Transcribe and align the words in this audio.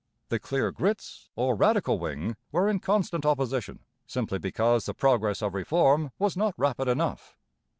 The 0.29 0.39
Clear 0.39 0.71
Grits, 0.71 1.29
or 1.35 1.53
Radical 1.55 1.99
wing, 1.99 2.35
were 2.51 2.67
in 2.67 2.79
constant 2.79 3.23
opposition, 3.23 3.81
simply 4.07 4.39
because 4.39 4.87
the 4.87 4.95
progress 4.95 5.43
of 5.43 5.53
Reform 5.53 6.09
was 6.17 6.35
not 6.35 6.55
rapid 6.57 6.87
enough. 6.87 7.37